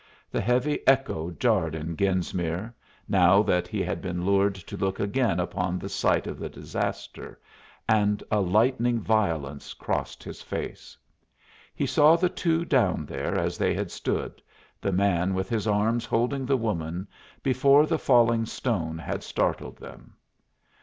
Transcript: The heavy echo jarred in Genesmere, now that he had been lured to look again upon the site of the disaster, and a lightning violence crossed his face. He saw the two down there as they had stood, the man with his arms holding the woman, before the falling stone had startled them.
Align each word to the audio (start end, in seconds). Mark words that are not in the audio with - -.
The 0.31 0.41
heavy 0.41 0.79
echo 0.87 1.29
jarred 1.29 1.75
in 1.75 1.95
Genesmere, 1.95 2.73
now 3.07 3.43
that 3.43 3.67
he 3.67 3.83
had 3.83 4.01
been 4.01 4.25
lured 4.25 4.55
to 4.55 4.75
look 4.75 4.99
again 4.99 5.39
upon 5.39 5.77
the 5.77 5.89
site 5.89 6.25
of 6.25 6.39
the 6.39 6.49
disaster, 6.49 7.39
and 7.87 8.23
a 8.31 8.39
lightning 8.39 8.99
violence 8.99 9.75
crossed 9.75 10.23
his 10.23 10.41
face. 10.41 10.97
He 11.75 11.85
saw 11.85 12.15
the 12.15 12.29
two 12.29 12.65
down 12.65 13.05
there 13.05 13.37
as 13.37 13.59
they 13.59 13.75
had 13.75 13.91
stood, 13.91 14.41
the 14.81 14.91
man 14.91 15.35
with 15.35 15.49
his 15.49 15.67
arms 15.67 16.03
holding 16.05 16.47
the 16.47 16.57
woman, 16.57 17.07
before 17.43 17.85
the 17.85 17.99
falling 17.99 18.47
stone 18.47 18.97
had 18.97 19.21
startled 19.21 19.77
them. 19.77 20.15